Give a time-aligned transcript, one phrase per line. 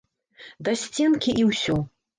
[0.69, 1.81] Да сценкі, і ўсё!